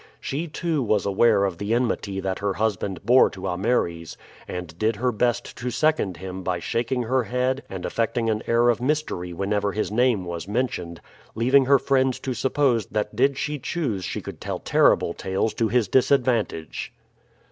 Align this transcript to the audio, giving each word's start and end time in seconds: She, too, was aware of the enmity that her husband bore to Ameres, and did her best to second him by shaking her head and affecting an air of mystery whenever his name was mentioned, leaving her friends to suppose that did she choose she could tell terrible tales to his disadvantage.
She, 0.19 0.47
too, 0.47 0.81
was 0.81 1.05
aware 1.05 1.45
of 1.45 1.59
the 1.59 1.75
enmity 1.75 2.19
that 2.21 2.39
her 2.39 2.55
husband 2.55 3.05
bore 3.05 3.29
to 3.29 3.47
Ameres, 3.47 4.17
and 4.47 4.75
did 4.79 4.95
her 4.95 5.11
best 5.11 5.55
to 5.57 5.69
second 5.69 6.17
him 6.17 6.41
by 6.41 6.57
shaking 6.57 7.03
her 7.03 7.25
head 7.25 7.61
and 7.69 7.85
affecting 7.85 8.27
an 8.27 8.41
air 8.47 8.69
of 8.69 8.81
mystery 8.81 9.31
whenever 9.31 9.73
his 9.73 9.91
name 9.91 10.25
was 10.25 10.47
mentioned, 10.47 11.01
leaving 11.35 11.65
her 11.65 11.77
friends 11.77 12.19
to 12.21 12.33
suppose 12.33 12.87
that 12.87 13.15
did 13.15 13.37
she 13.37 13.59
choose 13.59 14.03
she 14.03 14.21
could 14.21 14.41
tell 14.41 14.57
terrible 14.57 15.13
tales 15.13 15.53
to 15.53 15.67
his 15.67 15.87
disadvantage. 15.87 16.91